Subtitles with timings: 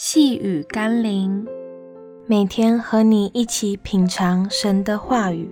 [0.00, 1.44] 细雨甘霖，
[2.28, 5.50] 每天和你一起品尝神的话语。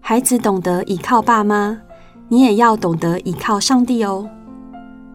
[0.00, 1.82] 孩子懂得倚靠爸妈，
[2.28, 4.26] 你也要懂得倚靠上帝哦。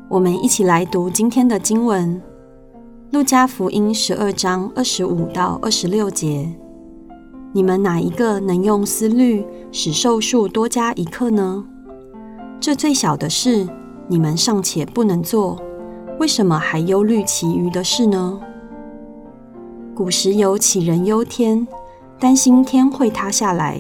[0.09, 2.21] 我们一起来读今天的经文，
[3.17, 6.47] 《路加福音》十二章二十五到二十六节。
[7.51, 11.65] 你们哪一个能用思虑使寿数多加一刻呢？
[12.59, 13.67] 这最小的事，
[14.07, 15.59] 你们尚且不能做。
[16.19, 18.41] 为什么还忧虑其余的事呢？
[19.95, 21.65] 古时有杞人忧天，
[22.19, 23.79] 担心天会塌下来。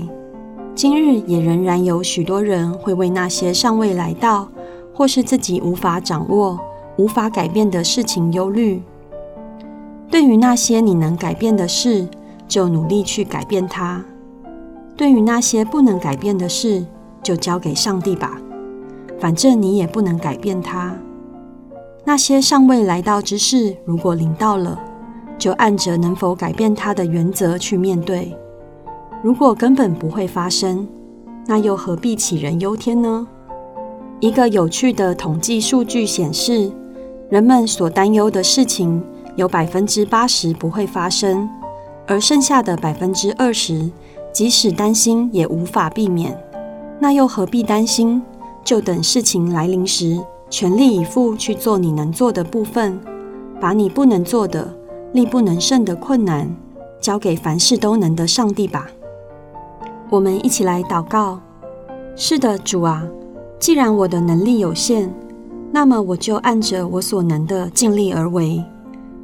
[0.73, 4.47] 今日也仍然有许多人会为那些尚未来到，
[4.93, 6.57] 或是自己无法掌握、
[6.95, 8.81] 无法改变的事情忧虑。
[10.09, 12.07] 对于那些你能改变的事，
[12.47, 14.01] 就努力去改变它；
[14.95, 16.85] 对于那些不能改变的事，
[17.21, 18.39] 就交给上帝吧。
[19.19, 20.95] 反正你也不能改变它。
[22.09, 24.79] 那些尚未来到之事，如果临到了，
[25.37, 28.35] 就按着能否改变它的原则去面对。
[29.21, 30.87] 如果根本不会发生，
[31.45, 33.27] 那又何必杞人忧天呢？
[34.19, 36.71] 一个有趣的统计数据显示，
[37.29, 39.03] 人们所担忧的事情
[39.35, 41.47] 有百分之八十不会发生，
[42.07, 43.87] 而剩下的百分之二十，
[44.33, 46.35] 即使担心也无法避免。
[46.99, 48.19] 那又何必担心？
[48.63, 50.19] 就等事情来临时。
[50.49, 52.99] 全力以赴去做你能做的部分，
[53.61, 54.73] 把你不能做的、
[55.13, 56.55] 力不能胜的困难
[56.99, 58.87] 交给凡事都能的上帝吧。
[60.09, 61.39] 我们一起来祷告：
[62.15, 63.07] 是的，主啊，
[63.59, 65.13] 既然我的能力有限，
[65.71, 68.63] 那么我就按着我所能的尽力而为。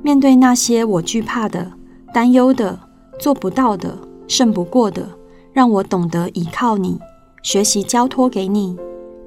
[0.04, 1.72] 面对那些我惧怕的、
[2.14, 2.78] 担忧的、
[3.18, 5.10] 做不到的、胜不过的，
[5.52, 7.00] 让我懂得依靠你，
[7.42, 8.78] 学习交托给你。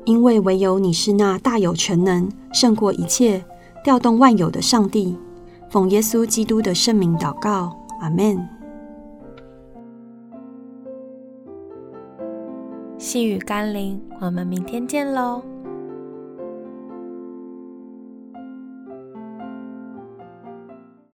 [0.09, 3.45] 因为唯有你是那大有全能、胜过一切、
[3.85, 5.15] 调动万有的上帝。
[5.69, 8.39] 奉耶稣基督的圣名祷告，阿门。
[12.97, 15.43] 细雨甘霖，我们明天见喽。